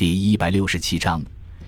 [0.00, 1.22] 第一百六十七章，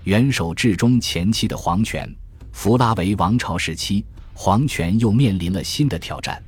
[0.05, 2.11] 元首至中前期的皇权。
[2.51, 6.43] 弗拉维王朝时期，皇权又面临了新的挑战。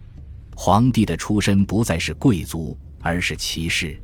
[0.57, 4.01] 皇帝的出身不再是贵族，而是骑士。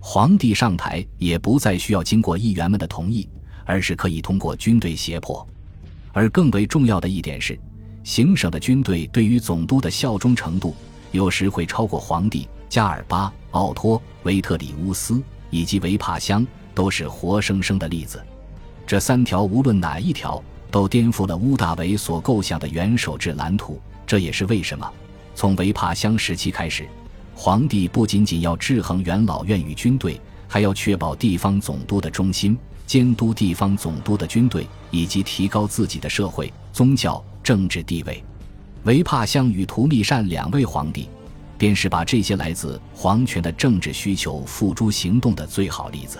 [0.00, 3.26] 皇帝上台也不再需要经过议员们的同意，
[3.64, 5.48] 而是可以通过军队胁迫。
[6.12, 7.58] 而更为重要的一点是，
[8.02, 10.76] 行省的军队对于总督的效忠程度，
[11.10, 12.46] 有时会超过皇帝。
[12.68, 18.22] 加尔巴、奥托、维特里乌斯以及维帕乡都是活生生的例子。
[18.86, 23.80] 这三条无论哪一条，都颠覆了乌大维所构想的元首制蓝图。
[24.06, 24.90] 这也是为什么，
[25.34, 26.86] 从维帕乡时期开始，
[27.34, 38.22] 皇帝不仅仅要制衡元老院与军队，还要确保地方总督的忠心，监督地方总督的军队，以及提高自己的社会、宗教、政治地位。
[38.82, 41.08] 维帕乡与图密善两位皇帝。
[41.56, 46.18] 便是把这些来自皇权的政治需求付诸行动的最好例子。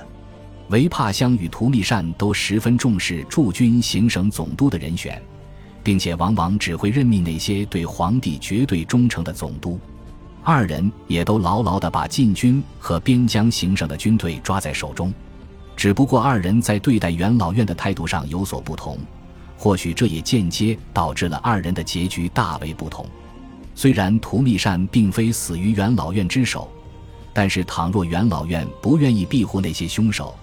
[0.68, 5.20] 维帕乡与图密善都十分重视驻军行省总督的人选，
[5.82, 9.78] 并且往往只会任命那些对皇帝绝对忠诚的总督。
[10.42, 15.12] 二人也都牢牢地把禁军和边疆行省的军队抓在手中。
[15.76, 18.98] 只不过二人在对待元老院的态度上有所不同，
[19.58, 23.06] 或许这也间接导致了二人的结局大为不同。
[23.74, 26.70] 虽然图密善并非死于元老院之手，
[27.32, 30.34] 但是倘若元老院不愿意庇护那些凶手，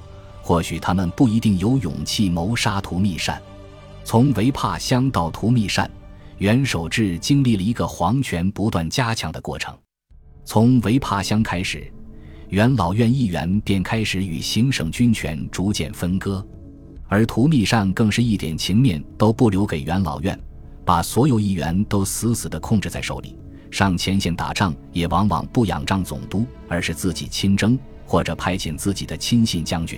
[0.52, 3.42] 或许他们不一定有勇气谋杀图密善。
[4.04, 5.90] 从维帕乡到图密善，
[6.40, 9.74] 元首制经历了一个皇权不断加强的过程。
[10.44, 11.90] 从维帕乡开始，
[12.50, 16.46] 元老院议员便开始与行省军权逐渐分割，
[17.08, 20.38] 而图密善更是一点情面都不留给元老院。
[20.84, 23.38] 把所有议员都死死地控制在手里，
[23.72, 29.98] 上前线打仗也往往不仰仗总督，而是自己亲征，或者派遣自己的亲信将军。